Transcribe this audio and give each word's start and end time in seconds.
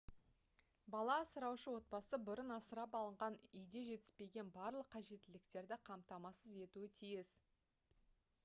бала 0.93 1.17
асыраушы 1.23 1.73
отбасы 1.79 2.19
бұрын 2.29 2.53
асырап 2.55 2.97
алынған 3.01 3.37
үйде 3.59 3.83
жетіспеген 3.89 4.49
барлық 4.57 4.89
қажеттіліктерді 4.95 5.79
қамтамасыз 5.91 6.57
етуі 6.65 6.89
тиіс 7.01 7.37